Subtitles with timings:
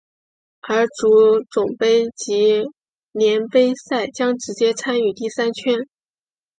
[0.61, 2.65] 而足总杯及
[3.11, 5.85] 联赛杯将直接参与第三圈。